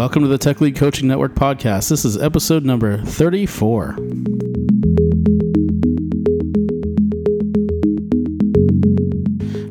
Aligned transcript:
Welcome 0.00 0.22
to 0.22 0.28
the 0.28 0.38
Tech 0.38 0.62
Lead 0.62 0.76
Coaching 0.76 1.08
Network 1.08 1.34
podcast. 1.34 1.90
This 1.90 2.06
is 2.06 2.16
episode 2.16 2.64
number 2.64 3.02
34. 3.04 3.96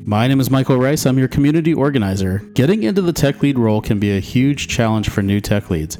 My 0.05 0.27
name 0.27 0.39
is 0.39 0.51
Michael 0.51 0.77
Rice. 0.77 1.07
I'm 1.07 1.17
your 1.17 1.29
community 1.29 1.73
organizer. 1.73 2.43
Getting 2.53 2.83
into 2.83 3.01
the 3.01 3.11
tech 3.11 3.41
lead 3.41 3.57
role 3.57 3.81
can 3.81 3.97
be 3.97 4.15
a 4.15 4.19
huge 4.19 4.67
challenge 4.67 5.09
for 5.09 5.23
new 5.23 5.41
tech 5.41 5.71
leads. 5.71 5.97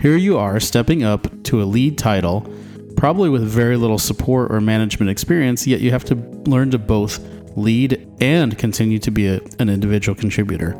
Here 0.00 0.16
you 0.16 0.36
are 0.36 0.58
stepping 0.58 1.04
up 1.04 1.44
to 1.44 1.62
a 1.62 1.64
lead 1.64 1.98
title, 1.98 2.52
probably 2.96 3.28
with 3.28 3.44
very 3.44 3.76
little 3.76 4.00
support 4.00 4.50
or 4.50 4.60
management 4.60 5.08
experience, 5.08 5.68
yet 5.68 5.80
you 5.80 5.92
have 5.92 6.04
to 6.06 6.16
learn 6.46 6.72
to 6.72 6.78
both 6.78 7.20
lead 7.56 8.04
and 8.20 8.58
continue 8.58 8.98
to 8.98 9.12
be 9.12 9.28
a, 9.28 9.40
an 9.60 9.68
individual 9.68 10.16
contributor. 10.16 10.76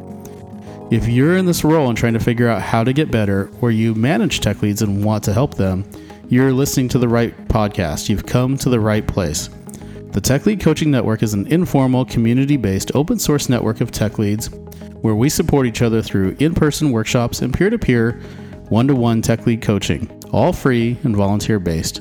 If 0.91 1.07
you're 1.07 1.37
in 1.37 1.45
this 1.45 1.65
role 1.65 1.91
and 1.91 1.99
trying 1.99 2.15
to 2.15 2.19
figure 2.19 2.49
out 2.49 2.63
how 2.63 2.83
to 2.83 2.95
get 2.95 3.11
better, 3.11 3.51
or 3.61 3.71
you 3.71 3.95
manage 3.95 4.41
tech 4.41 4.63
leads 4.63 4.81
and 4.81 5.05
want 5.05 5.23
to 5.25 5.35
help 5.35 5.55
them, 5.55 5.85
you're 6.31 6.51
listening 6.51 6.89
to 6.89 6.99
the 6.99 7.09
right 7.09 7.37
podcast. 7.49 8.09
You've 8.09 8.25
come 8.25 8.57
to 8.57 8.71
the 8.71 8.81
right 8.81 9.07
place. 9.07 9.51
The 10.13 10.21
Tech 10.23 10.47
Lead 10.47 10.61
Coaching 10.61 10.91
Network 10.91 11.23
is 11.23 11.35
an 11.35 11.47
informal, 11.49 12.07
community 12.07 12.57
based, 12.57 12.91
open 12.95 13.19
source 13.19 13.51
network 13.51 13.83
of 13.83 13.91
tech 13.91 14.19
leads 14.19 14.49
where 15.03 15.15
we 15.15 15.29
support 15.29 15.67
each 15.67 15.83
other 15.83 16.01
through 16.01 16.35
in 16.39 16.55
person 16.55 16.91
workshops 16.91 17.43
and 17.43 17.53
peer 17.53 17.69
to 17.69 17.79
peer, 17.79 18.13
one 18.71 18.89
to 18.89 18.95
one 18.95 19.21
tech 19.21 19.47
lead 19.47 19.61
coaching, 19.61 20.11
all 20.33 20.55
free 20.55 20.97
and 21.03 21.15
volunteer 21.15 21.59
based. 21.59 22.01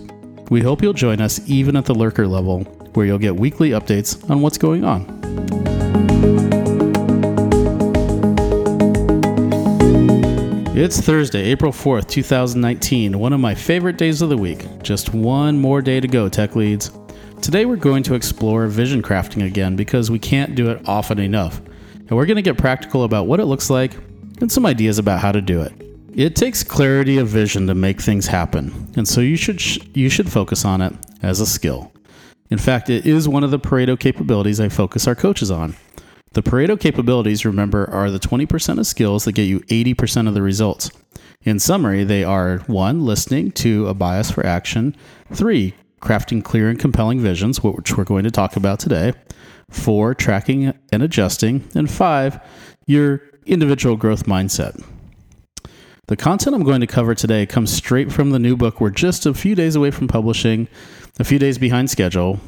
We 0.50 0.62
hope 0.62 0.82
you'll 0.82 0.94
join 0.94 1.20
us 1.20 1.42
even 1.46 1.76
at 1.76 1.84
the 1.84 1.94
lurker 1.94 2.26
level, 2.26 2.62
where 2.94 3.06
you'll 3.06 3.18
get 3.18 3.36
weekly 3.36 3.72
updates 3.72 4.30
on 4.30 4.40
what's 4.40 4.58
going 4.58 4.86
on. 4.86 5.17
It's 10.80 11.02
Thursday, 11.02 11.42
April 11.46 11.72
4th, 11.72 12.08
2019, 12.08 13.18
one 13.18 13.34
of 13.34 13.40
my 13.40 13.56
favorite 13.56 13.98
days 13.98 14.22
of 14.22 14.30
the 14.30 14.38
week. 14.38 14.64
Just 14.84 15.12
one 15.12 15.58
more 15.58 15.82
day 15.82 16.00
to 16.00 16.08
go, 16.08 16.30
tech 16.30 16.56
leads. 16.56 16.92
Today 17.42 17.66
we're 17.66 17.78
going 17.78 18.04
to 18.04 18.14
explore 18.14 18.68
vision 18.68 19.02
crafting 19.02 19.44
again 19.44 19.76
because 19.76 20.12
we 20.12 20.20
can't 20.20 20.54
do 20.54 20.70
it 20.70 20.88
often 20.88 21.18
enough. 21.18 21.60
And 21.96 22.12
we're 22.12 22.28
going 22.28 22.36
to 22.36 22.44
get 22.44 22.60
practical 22.60 23.06
about 23.06 23.26
what 23.26 23.40
it 23.40 23.46
looks 23.46 23.72
like 23.72 23.96
and 24.40 24.52
some 24.52 24.68
ideas 24.68 25.00
about 25.00 25.20
how 25.20 25.32
to 25.32 25.42
do 25.42 25.64
it. 25.64 25.74
It 26.14 26.36
takes 26.36 26.64
clarity 26.64 27.18
of 27.18 27.28
vision 27.28 27.66
to 27.66 27.74
make 27.74 28.00
things 28.00 28.28
happen, 28.28 28.94
and 28.96 29.08
so 29.08 29.20
you 29.20 29.36
should 29.36 29.60
sh- 29.60 29.80
you 29.96 30.10
should 30.10 30.32
focus 30.32 30.64
on 30.64 30.82
it 30.82 30.94
as 31.24 31.40
a 31.40 31.48
skill. 31.48 31.92
In 32.52 32.60
fact, 32.60 32.92
it 32.92 33.08
is 33.08 33.28
one 33.28 33.44
of 33.44 33.50
the 33.50 33.58
Pareto 33.58 34.00
capabilities 34.00 34.60
I 34.60 34.70
focus 34.70 35.08
our 35.08 35.16
coaches 35.16 35.50
on. 35.50 35.76
The 36.38 36.44
Pareto 36.44 36.80
capabilities, 36.80 37.48
remember, 37.48 37.90
are 37.90 38.12
the 38.12 38.20
20% 38.20 38.78
of 38.78 38.86
skills 38.86 39.26
that 39.26 39.32
get 39.32 39.46
you 39.46 39.62
80% 39.62 40.28
of 40.28 40.36
the 40.36 40.44
results. 40.44 40.92
In 41.42 41.58
summary, 41.58 42.04
they 42.04 42.24
are 42.24 42.60
1. 42.68 43.04
Listening, 43.04 43.52
2. 43.52 43.88
A 43.88 43.96
bias 43.96 44.30
for 44.30 44.46
action, 44.46 44.96
3 45.34 45.74
crafting 46.00 46.44
clear 46.44 46.70
and 46.70 46.78
compelling 46.78 47.20
visions, 47.22 47.64
which 47.64 47.98
we're 47.98 48.04
going 48.04 48.24
to 48.24 48.30
talk 48.30 48.56
about 48.56 48.80
today, 48.80 49.14
four, 49.72 50.14
tracking 50.14 50.76
and 50.92 51.02
adjusting, 51.02 51.68
and 51.74 51.90
five, 51.90 52.40
your 52.86 53.24
individual 53.48 53.96
growth 53.96 54.26
mindset. 54.26 54.80
The 56.06 56.16
content 56.16 56.56
I'm 56.56 56.64
going 56.64 56.82
to 56.82 56.88
cover 56.88 57.16
today 57.16 57.48
comes 57.48 57.74
straight 57.74 58.12
from 58.12 58.30
the 58.30 58.38
new 58.38 58.56
book. 58.56 58.80
We're 58.80 58.92
just 58.92 59.26
a 59.26 59.34
few 59.34 59.56
days 59.56 59.76
away 59.76 59.90
from 59.90 60.08
publishing, 60.08 60.68
a 61.18 61.24
few 61.24 61.40
days 61.40 61.58
behind 61.58 61.90
schedule. 61.90 62.40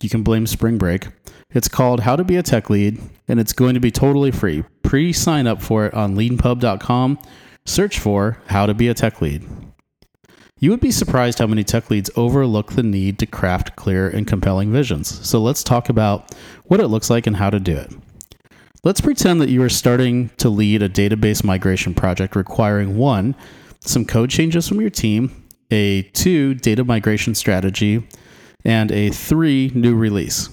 You 0.00 0.08
can 0.08 0.22
blame 0.22 0.46
spring 0.46 0.78
break. 0.78 1.08
It's 1.50 1.68
called 1.68 2.00
How 2.00 2.14
to 2.14 2.24
Be 2.24 2.36
a 2.36 2.42
Tech 2.42 2.70
Lead, 2.70 3.00
and 3.26 3.40
it's 3.40 3.52
going 3.52 3.74
to 3.74 3.80
be 3.80 3.90
totally 3.90 4.30
free. 4.30 4.64
Pre 4.82 5.12
sign 5.12 5.46
up 5.46 5.60
for 5.62 5.86
it 5.86 5.94
on 5.94 6.14
leanpub.com. 6.14 7.18
Search 7.64 7.98
for 7.98 8.38
How 8.46 8.66
to 8.66 8.74
Be 8.74 8.88
a 8.88 8.94
Tech 8.94 9.20
Lead. 9.20 9.46
You 10.60 10.70
would 10.70 10.80
be 10.80 10.90
surprised 10.90 11.38
how 11.38 11.46
many 11.46 11.62
tech 11.62 11.88
leads 11.88 12.10
overlook 12.16 12.72
the 12.72 12.82
need 12.82 13.18
to 13.20 13.26
craft 13.26 13.76
clear 13.76 14.08
and 14.08 14.26
compelling 14.26 14.72
visions. 14.72 15.26
So 15.26 15.40
let's 15.40 15.62
talk 15.62 15.88
about 15.88 16.34
what 16.64 16.80
it 16.80 16.88
looks 16.88 17.10
like 17.10 17.26
and 17.26 17.36
how 17.36 17.50
to 17.50 17.60
do 17.60 17.76
it. 17.76 17.92
Let's 18.82 19.00
pretend 19.00 19.40
that 19.40 19.50
you 19.50 19.62
are 19.62 19.68
starting 19.68 20.30
to 20.38 20.48
lead 20.48 20.82
a 20.82 20.88
database 20.88 21.44
migration 21.44 21.94
project 21.94 22.34
requiring 22.34 22.96
one, 22.96 23.36
some 23.80 24.04
code 24.04 24.30
changes 24.30 24.66
from 24.68 24.80
your 24.80 24.90
team, 24.90 25.44
a 25.70 26.02
two, 26.02 26.54
data 26.54 26.84
migration 26.84 27.34
strategy, 27.34 28.06
and 28.68 28.92
a 28.92 29.10
three, 29.10 29.72
new 29.74 29.96
release. 29.96 30.50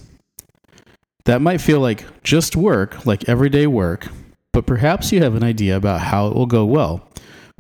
That 1.26 1.42
might 1.42 1.60
feel 1.60 1.80
like 1.80 2.24
just 2.24 2.56
work, 2.56 3.06
like 3.06 3.28
everyday 3.28 3.68
work, 3.68 4.08
but 4.54 4.66
perhaps 4.66 5.12
you 5.12 5.22
have 5.22 5.36
an 5.36 5.44
idea 5.44 5.76
about 5.76 6.02
how 6.02 6.28
it 6.28 6.36
will 6.36 6.46
go 6.46 6.66
well 6.66 7.08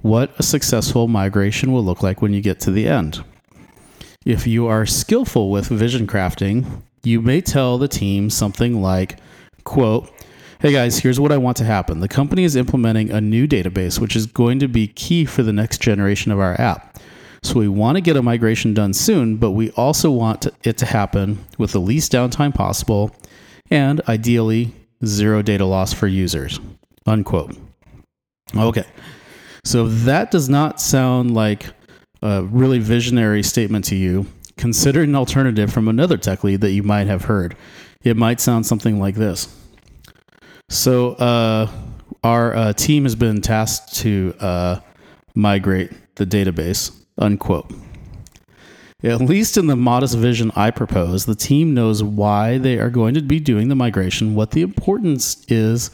what 0.05 0.31
a 0.37 0.43
successful 0.43 1.07
migration 1.07 1.71
will 1.71 1.83
look 1.83 2.03
like 2.03 2.21
when 2.21 2.31
you 2.31 2.39
get 2.39 2.59
to 2.59 2.69
the 2.69 2.87
end. 2.87 3.23
If 4.23 4.45
you 4.45 4.67
are 4.67 4.85
skillful 4.85 5.49
with 5.49 5.65
vision 5.65 6.05
crafting, 6.05 6.83
you 7.03 7.23
may 7.23 7.41
tell 7.41 7.79
the 7.79 7.87
team 7.87 8.29
something 8.29 8.83
like, 8.83 9.17
quote, 9.63 10.11
Hey 10.59 10.71
guys, 10.71 10.99
here's 10.99 11.19
what 11.19 11.31
I 11.31 11.37
want 11.37 11.57
to 11.57 11.63
happen. 11.63 12.01
The 12.01 12.07
company 12.07 12.43
is 12.43 12.55
implementing 12.55 13.09
a 13.09 13.19
new 13.19 13.47
database, 13.47 13.99
which 13.99 14.15
is 14.15 14.27
going 14.27 14.59
to 14.59 14.67
be 14.67 14.87
key 14.87 15.25
for 15.25 15.41
the 15.41 15.51
next 15.51 15.81
generation 15.81 16.31
of 16.31 16.39
our 16.39 16.53
app. 16.61 16.99
So 17.45 17.59
we 17.59 17.67
want 17.67 17.95
to 17.95 18.01
get 18.01 18.17
a 18.17 18.21
migration 18.21 18.73
done 18.73 18.93
soon, 18.93 19.37
but 19.37 19.51
we 19.51 19.69
also 19.71 20.09
want 20.09 20.47
it 20.63 20.77
to 20.77 20.85
happen 20.85 21.45
with 21.57 21.71
the 21.73 21.79
least 21.79 22.11
downtime 22.11 22.53
possible 22.53 23.15
and 23.69 24.01
ideally 24.07 24.73
zero 25.05 25.41
data 25.41 25.65
loss 25.65 25.93
for 25.93 26.07
users. 26.07 26.59
Unquote. 27.05 27.55
Okay. 28.55 28.85
So 29.63 29.87
that 29.87 30.31
does 30.31 30.49
not 30.49 30.81
sound 30.81 31.33
like 31.33 31.67
a 32.21 32.43
really 32.43 32.79
visionary 32.79 33.43
statement 33.43 33.85
to 33.85 33.95
you. 33.95 34.25
Consider 34.57 35.03
an 35.03 35.15
alternative 35.15 35.71
from 35.71 35.87
another 35.87 36.17
tech 36.17 36.43
lead 36.43 36.61
that 36.61 36.71
you 36.71 36.81
might 36.81 37.07
have 37.07 37.25
heard. 37.25 37.55
It 38.03 38.17
might 38.17 38.39
sound 38.39 38.65
something 38.65 38.99
like 38.99 39.15
this. 39.15 39.53
So, 40.69 41.13
uh, 41.13 41.69
our 42.23 42.55
uh, 42.55 42.73
team 42.73 43.03
has 43.03 43.13
been 43.15 43.41
tasked 43.41 43.97
to 43.97 44.33
uh, 44.39 44.79
migrate 45.35 45.91
the 46.15 46.25
database, 46.25 46.91
unquote. 47.17 47.71
At 49.03 49.21
least 49.21 49.57
in 49.57 49.67
the 49.67 49.75
modest 49.75 50.17
vision 50.17 50.51
I 50.55 50.71
propose, 50.71 51.25
the 51.25 51.35
team 51.35 51.73
knows 51.73 52.01
why 52.01 52.57
they 52.57 52.79
are 52.79 52.89
going 52.89 53.13
to 53.13 53.21
be 53.21 53.39
doing 53.39 53.67
the 53.67 53.75
migration, 53.75 54.33
what 54.33 54.51
the 54.51 54.61
importance 54.61 55.45
is 55.47 55.91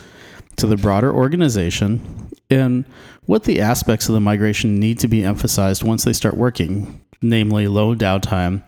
to 0.58 0.68
the 0.68 0.78
broader 0.78 1.14
organization, 1.14 2.30
and 2.50 2.86
what 3.26 3.44
the 3.44 3.60
aspects 3.60 4.08
of 4.08 4.14
the 4.14 4.22
migration 4.22 4.80
need 4.80 5.00
to 5.00 5.08
be 5.08 5.24
emphasized 5.24 5.84
once 5.84 6.04
they 6.04 6.14
start 6.14 6.38
working, 6.38 7.02
namely 7.22 7.68
low 7.68 7.96
downtime 7.96 8.62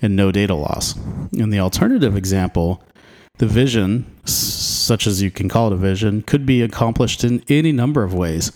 and 0.00 0.14
no 0.14 0.30
data 0.30 0.54
loss. 0.54 0.94
In 1.32 1.50
the 1.50 1.58
alternative 1.58 2.16
example, 2.16 2.84
the 3.38 3.46
vision, 3.46 4.06
such 4.24 5.06
as 5.06 5.22
you 5.22 5.30
can 5.30 5.48
call 5.48 5.68
it 5.68 5.72
a 5.72 5.76
vision, 5.76 6.22
could 6.22 6.44
be 6.44 6.62
accomplished 6.62 7.24
in 7.24 7.42
any 7.48 7.72
number 7.72 8.04
of 8.04 8.14
ways, 8.14 8.52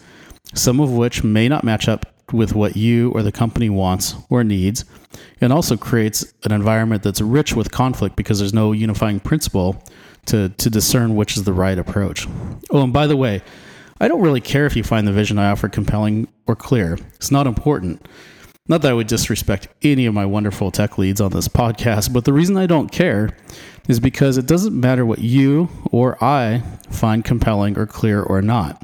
some 0.55 0.81
of 0.81 0.93
which 0.93 1.25
may 1.25 1.49
not 1.49 1.65
match 1.65 1.89
up 1.89 2.12
with 2.33 2.55
what 2.55 2.77
you 2.77 3.11
or 3.11 3.23
the 3.23 3.33
company 3.33 3.71
wants 3.71 4.15
or 4.29 4.45
needs, 4.45 4.85
and 5.41 5.53
also 5.53 5.77
creates 5.77 6.33
an 6.45 6.53
environment 6.53 7.03
that's 7.03 7.21
rich 7.21 7.55
with 7.55 7.71
conflict 7.71 8.17
because 8.17 8.39
there's 8.39 8.55
no 8.55 8.73
unifying 8.73 9.21
principle 9.21 9.83
to, 10.27 10.49
to 10.51 10.71
discern 10.71 11.15
which 11.15 11.37
is 11.37 11.45
the 11.45 11.53
right 11.53 11.79
approach. 11.79 12.27
Oh, 12.71 12.83
and 12.83 12.93
by 12.93 13.07
the 13.07 13.17
way, 13.17 13.43
I 14.01 14.09
don't 14.09 14.21
really 14.21 14.41
care 14.41 14.67
if 14.67 14.77
you 14.77 14.83
find 14.83 15.07
the 15.07 15.13
vision 15.13 15.39
I 15.39 15.51
offer 15.51 15.69
compelling 15.69 16.29
or 16.47 16.57
clear. 16.57 16.99
It's 17.15 17.31
not 17.31 17.47
important. 17.47 18.07
Not 18.69 18.83
that 18.83 18.93
I 18.93 18.95
would 18.95 19.09
disrespect 19.09 19.69
any 19.83 20.07
of 20.07 20.15
my 20.15 20.25
wonderful 20.25 20.71
tech 20.71 20.97
leads 20.97 21.21
on 21.21 21.33
this 21.33 21.49
podcast, 21.49 22.13
but 22.13 22.25
the 22.25 22.33
reason 22.33 22.57
I 22.57 22.67
don't 22.67 22.93
care 22.93 23.37
is 23.89 23.99
because 23.99 24.39
it 24.39 24.47
doesn't 24.47 24.79
matter 24.79 25.05
what 25.05 25.19
you 25.19 25.69
or 25.91 26.23
I 26.23 26.63
find 26.89 27.25
compelling 27.25 27.77
or 27.77 27.87
clear 27.87 28.23
or 28.23 28.41
not. 28.41 28.81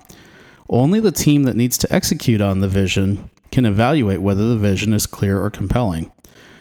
Only 0.69 1.01
the 1.01 1.13
team 1.13 1.45
that 1.45 1.57
needs 1.57 1.79
to 1.79 1.93
execute 1.93 2.41
on 2.41 2.59
the 2.61 2.69
vision 2.69 3.31
can 3.51 3.67
evaluate 3.67 4.23
whether 4.23 4.49
the 4.49 4.57
vision 4.57 4.93
is 4.93 5.07
clear 5.07 5.43
or 5.43 5.51
compelling. 5.51 6.13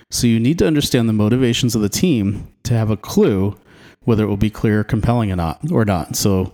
So 0.09 0.27
you 0.27 0.39
need 0.39 0.59
to 0.59 0.67
understand 0.67 1.09
the 1.09 1.13
motivations 1.13 1.75
of 1.75 1.81
the 1.81 1.89
team 1.89 2.47
to 2.63 2.73
have 2.73 2.89
a 2.89 2.97
clue 2.97 3.57
whether 4.07 4.23
it 4.23 4.27
will 4.27 4.37
be 4.37 4.49
clear, 4.49 4.79
or 4.79 4.83
compelling 4.85 5.29
or 5.29 5.35
not, 5.35 5.59
or 5.69 5.83
not. 5.83 6.15
So 6.15 6.53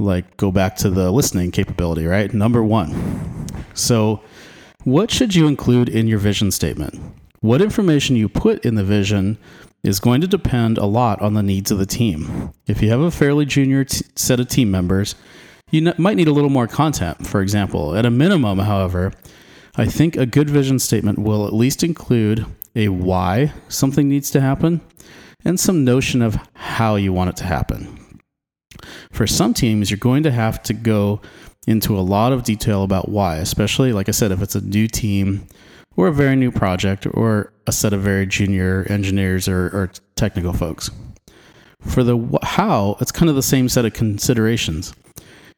like 0.00 0.36
go 0.36 0.50
back 0.50 0.74
to 0.78 0.90
the 0.90 1.12
listening 1.12 1.52
capability, 1.52 2.04
right? 2.04 2.34
Number 2.34 2.64
one. 2.64 3.46
So, 3.74 4.20
what 4.82 5.12
should 5.12 5.36
you 5.36 5.46
include 5.46 5.88
in 5.88 6.08
your 6.08 6.18
vision 6.18 6.50
statement? 6.50 6.98
What 7.40 7.62
information 7.62 8.16
you 8.16 8.28
put 8.28 8.64
in 8.64 8.74
the 8.74 8.82
vision 8.82 9.38
is 9.84 10.00
going 10.00 10.20
to 10.22 10.26
depend 10.26 10.78
a 10.78 10.84
lot 10.84 11.22
on 11.22 11.34
the 11.34 11.44
needs 11.44 11.70
of 11.70 11.78
the 11.78 11.86
team. 11.86 12.52
If 12.66 12.82
you 12.82 12.90
have 12.90 13.00
a 13.00 13.10
fairly 13.10 13.46
junior 13.46 13.84
t- 13.84 14.04
set 14.16 14.40
of 14.40 14.48
team 14.48 14.70
members, 14.70 15.14
you 15.70 15.86
n- 15.86 15.94
might 15.96 16.16
need 16.16 16.28
a 16.28 16.32
little 16.32 16.50
more 16.50 16.66
content, 16.66 17.26
for 17.26 17.40
example. 17.40 17.94
At 17.94 18.04
a 18.04 18.10
minimum, 18.10 18.58
however, 18.58 19.12
I 19.80 19.86
think 19.86 20.14
a 20.14 20.26
good 20.26 20.50
vision 20.50 20.78
statement 20.78 21.18
will 21.18 21.46
at 21.46 21.54
least 21.54 21.82
include 21.82 22.44
a 22.76 22.88
why 22.88 23.54
something 23.68 24.10
needs 24.10 24.30
to 24.32 24.40
happen 24.42 24.82
and 25.42 25.58
some 25.58 25.86
notion 25.86 26.20
of 26.20 26.36
how 26.52 26.96
you 26.96 27.14
want 27.14 27.30
it 27.30 27.36
to 27.36 27.44
happen. 27.44 28.20
For 29.10 29.26
some 29.26 29.54
teams, 29.54 29.90
you're 29.90 29.96
going 29.96 30.22
to 30.24 30.30
have 30.30 30.62
to 30.64 30.74
go 30.74 31.22
into 31.66 31.98
a 31.98 32.00
lot 32.00 32.30
of 32.30 32.44
detail 32.44 32.82
about 32.82 33.08
why, 33.08 33.36
especially, 33.36 33.94
like 33.94 34.10
I 34.10 34.12
said, 34.12 34.32
if 34.32 34.42
it's 34.42 34.54
a 34.54 34.60
new 34.60 34.86
team 34.86 35.46
or 35.96 36.08
a 36.08 36.12
very 36.12 36.36
new 36.36 36.52
project 36.52 37.06
or 37.10 37.50
a 37.66 37.72
set 37.72 37.94
of 37.94 38.02
very 38.02 38.26
junior 38.26 38.86
engineers 38.90 39.48
or, 39.48 39.68
or 39.68 39.90
technical 40.14 40.52
folks. 40.52 40.90
For 41.80 42.04
the 42.04 42.38
how, 42.42 42.98
it's 43.00 43.12
kind 43.12 43.30
of 43.30 43.34
the 43.34 43.42
same 43.42 43.70
set 43.70 43.86
of 43.86 43.94
considerations. 43.94 44.92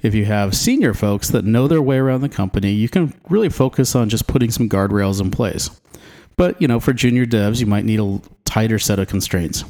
If 0.03 0.17
you 0.17 0.25
have 0.25 0.57
senior 0.57 0.95
folks 0.95 1.29
that 1.29 1.45
know 1.45 1.69
their 1.69 1.81
way 1.81 1.97
around 1.97 2.23
the 2.23 2.29
company, 2.29 2.73
you 2.73 2.89
can 2.89 3.15
really 3.29 3.49
focus 3.49 3.95
on 3.95 4.09
just 4.09 4.27
putting 4.27 4.51
some 4.51 4.69
guardrails 4.69 5.21
in 5.21 5.31
place. 5.31 5.71
But, 6.37 6.61
you 6.61 6.67
know, 6.67 6.81
for 6.81 6.93
junior 6.93 7.25
devs, 7.25 7.61
you 7.61 7.67
might 7.67 7.85
need 7.85 8.01
a 8.01 8.21
tighter 8.45 8.81
set 8.81 8.99
of 8.99 9.07
constraints. 9.07 9.65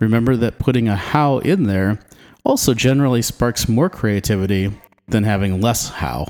Remember 0.00 0.36
that 0.36 0.58
putting 0.58 0.86
a 0.86 0.96
how 0.96 1.38
in 1.38 1.62
there 1.62 1.98
also 2.44 2.74
generally 2.74 3.22
sparks 3.22 3.66
more 3.66 3.88
creativity 3.88 4.70
than 5.08 5.24
having 5.24 5.62
less 5.62 5.88
how. 5.88 6.26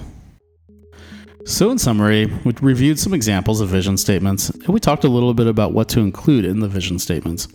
So, 1.47 1.71
in 1.71 1.77
summary, 1.77 2.33
we 2.45 2.55
reviewed 2.63 2.99
some 2.99 3.13
examples 3.13 3.61
of 3.61 3.69
vision 3.69 3.99
statements, 3.99 4.49
and 4.49 4.69
we 4.69 4.81
talked 4.81 5.05
a 5.05 5.09
little 5.09 5.35
bit 5.35 5.47
about 5.47 5.75
what 5.75 5.91
to 5.91 6.01
include 6.01 6.47
in 6.47 6.61
the 6.61 6.69
vision 6.69 6.99
statements. 6.99 7.49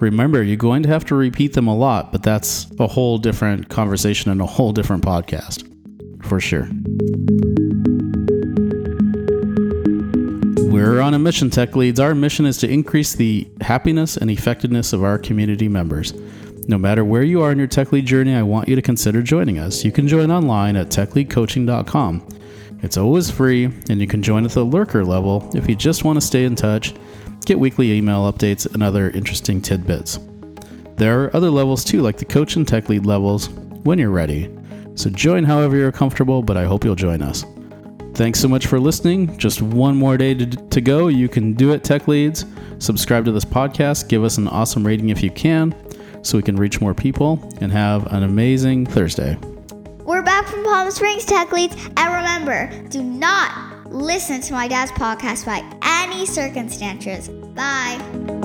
Remember, 0.00 0.42
you're 0.42 0.58
going 0.58 0.82
to 0.82 0.90
have 0.90 1.06
to 1.06 1.14
repeat 1.14 1.54
them 1.54 1.66
a 1.66 1.74
lot, 1.74 2.12
but 2.12 2.22
that's 2.22 2.66
a 2.78 2.86
whole 2.86 3.16
different 3.16 3.70
conversation 3.70 4.30
and 4.30 4.42
a 4.42 4.46
whole 4.46 4.72
different 4.72 5.02
podcast, 5.02 5.64
for 6.22 6.40
sure. 6.40 6.68
We're 10.70 11.00
on 11.00 11.14
a 11.14 11.18
mission, 11.18 11.48
Tech 11.48 11.74
Leads. 11.74 12.00
Our 12.00 12.14
mission 12.14 12.44
is 12.44 12.58
to 12.58 12.68
increase 12.68 13.14
the 13.14 13.48
happiness 13.62 14.18
and 14.18 14.30
effectiveness 14.30 14.92
of 14.92 15.02
our 15.04 15.18
community 15.18 15.68
members. 15.68 16.12
No 16.68 16.76
matter 16.76 17.02
where 17.02 17.22
you 17.22 17.40
are 17.40 17.50
in 17.50 17.56
your 17.56 17.66
tech 17.66 17.92
lead 17.92 18.04
journey, 18.04 18.34
I 18.34 18.42
want 18.42 18.68
you 18.68 18.76
to 18.76 18.82
consider 18.82 19.22
joining 19.22 19.58
us. 19.58 19.86
You 19.86 19.90
can 19.90 20.06
join 20.06 20.30
online 20.30 20.76
at 20.76 20.88
techleadcoaching.com. 20.88 22.26
It's 22.82 22.96
always 22.96 23.30
free, 23.30 23.66
and 23.88 24.00
you 24.00 24.06
can 24.06 24.22
join 24.22 24.44
at 24.44 24.50
the 24.50 24.64
lurker 24.64 25.04
level 25.04 25.48
if 25.54 25.68
you 25.68 25.76
just 25.76 26.04
want 26.04 26.16
to 26.16 26.26
stay 26.26 26.44
in 26.44 26.56
touch, 26.56 26.94
get 27.46 27.58
weekly 27.58 27.92
email 27.92 28.30
updates, 28.30 28.72
and 28.72 28.82
other 28.82 29.10
interesting 29.10 29.62
tidbits. 29.62 30.18
There 30.96 31.22
are 31.22 31.36
other 31.36 31.50
levels 31.50 31.84
too, 31.84 32.02
like 32.02 32.16
the 32.16 32.24
coach 32.24 32.56
and 32.56 32.66
tech 32.66 32.88
lead 32.88 33.06
levels, 33.06 33.48
when 33.84 33.98
you're 33.98 34.10
ready. 34.10 34.50
So 34.94 35.10
join 35.10 35.44
however 35.44 35.76
you're 35.76 35.92
comfortable, 35.92 36.42
but 36.42 36.56
I 36.56 36.64
hope 36.64 36.84
you'll 36.84 36.94
join 36.94 37.22
us. 37.22 37.44
Thanks 38.14 38.40
so 38.40 38.48
much 38.48 38.66
for 38.66 38.78
listening. 38.78 39.36
Just 39.38 39.62
one 39.62 39.96
more 39.96 40.18
day 40.18 40.34
to, 40.34 40.46
to 40.46 40.80
go. 40.80 41.08
You 41.08 41.28
can 41.28 41.54
do 41.54 41.72
it, 41.72 41.82
Tech 41.82 42.08
Leads. 42.08 42.44
Subscribe 42.78 43.24
to 43.24 43.32
this 43.32 43.44
podcast. 43.44 44.08
Give 44.08 44.22
us 44.22 44.38
an 44.38 44.48
awesome 44.48 44.86
rating 44.86 45.08
if 45.08 45.22
you 45.22 45.30
can, 45.30 45.74
so 46.22 46.36
we 46.36 46.42
can 46.42 46.56
reach 46.56 46.80
more 46.80 46.94
people 46.94 47.48
and 47.60 47.72
have 47.72 48.06
an 48.12 48.24
amazing 48.24 48.86
Thursday. 48.86 49.38
Back 50.32 50.46
from 50.46 50.64
Palm 50.64 50.90
Springs 50.90 51.26
Tech 51.26 51.52
Leads, 51.52 51.76
and 51.94 52.14
remember, 52.14 52.88
do 52.88 53.02
not 53.02 53.92
listen 53.92 54.40
to 54.40 54.54
my 54.54 54.66
dad's 54.66 54.90
podcast 54.92 55.44
by 55.44 55.62
any 55.82 56.24
circumstances. 56.24 57.28
Bye. 57.28 58.41